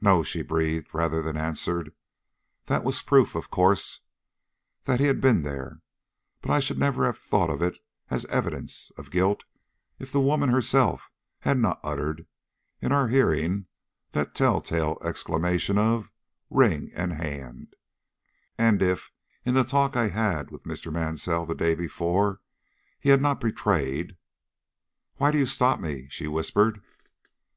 [0.00, 1.94] "No," she breathed rather than answered.
[2.66, 4.00] "That was a proof, of course,
[4.86, 5.82] that he had been there,
[6.40, 7.78] but I should never have thought of it
[8.10, 9.44] as an evidence of guilt
[10.00, 11.12] if the woman herself
[11.42, 12.26] had not uttered,
[12.80, 13.66] in our hearing
[14.10, 16.10] that tell tale exclamation of
[16.50, 17.76] 'Ring and Hand,'
[18.58, 19.12] and if,
[19.44, 20.92] in the talk I held with Mr.
[20.92, 22.40] Mansell the day before,
[22.98, 24.16] he had not betrayed
[25.18, 26.82] Why do you stop me?" she whispered.